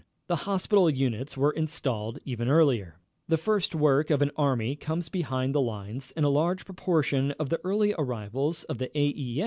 [0.25, 2.95] The hospital units were installed even earlier.
[3.27, 7.49] The first work of an army comes behind the lines and a large proportion of
[7.49, 9.09] the early arrivals of the A.
[9.15, 9.39] E.